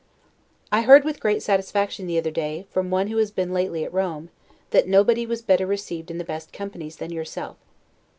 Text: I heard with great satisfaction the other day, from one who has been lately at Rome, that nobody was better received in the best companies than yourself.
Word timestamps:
I 0.71 0.81
heard 0.81 1.03
with 1.03 1.19
great 1.19 1.43
satisfaction 1.43 2.07
the 2.07 2.17
other 2.17 2.31
day, 2.31 2.65
from 2.71 2.89
one 2.89 3.05
who 3.09 3.17
has 3.17 3.29
been 3.29 3.53
lately 3.53 3.83
at 3.85 3.93
Rome, 3.93 4.31
that 4.71 4.87
nobody 4.87 5.27
was 5.27 5.43
better 5.43 5.67
received 5.67 6.09
in 6.09 6.17
the 6.17 6.23
best 6.23 6.51
companies 6.51 6.95
than 6.95 7.11
yourself. 7.11 7.57